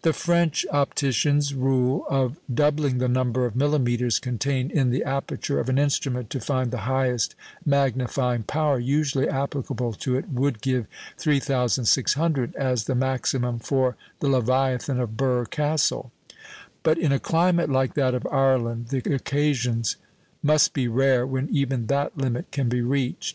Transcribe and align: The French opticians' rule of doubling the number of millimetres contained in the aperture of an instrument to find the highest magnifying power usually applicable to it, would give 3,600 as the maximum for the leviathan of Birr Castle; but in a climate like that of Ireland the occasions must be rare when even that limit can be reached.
The 0.00 0.14
French 0.14 0.64
opticians' 0.72 1.52
rule 1.52 2.06
of 2.08 2.38
doubling 2.50 2.96
the 2.96 3.08
number 3.10 3.44
of 3.44 3.54
millimetres 3.54 4.18
contained 4.18 4.72
in 4.72 4.88
the 4.88 5.04
aperture 5.04 5.60
of 5.60 5.68
an 5.68 5.76
instrument 5.76 6.30
to 6.30 6.40
find 6.40 6.70
the 6.70 6.78
highest 6.88 7.34
magnifying 7.66 8.44
power 8.44 8.78
usually 8.78 9.28
applicable 9.28 9.92
to 9.92 10.16
it, 10.16 10.30
would 10.30 10.62
give 10.62 10.86
3,600 11.18 12.56
as 12.56 12.84
the 12.84 12.94
maximum 12.94 13.58
for 13.58 13.96
the 14.20 14.30
leviathan 14.30 14.98
of 14.98 15.18
Birr 15.18 15.44
Castle; 15.44 16.10
but 16.82 16.96
in 16.96 17.12
a 17.12 17.20
climate 17.20 17.68
like 17.68 17.92
that 17.92 18.14
of 18.14 18.26
Ireland 18.32 18.88
the 18.88 19.14
occasions 19.14 19.96
must 20.42 20.72
be 20.72 20.88
rare 20.88 21.26
when 21.26 21.50
even 21.50 21.84
that 21.88 22.16
limit 22.16 22.50
can 22.50 22.70
be 22.70 22.80
reached. 22.80 23.28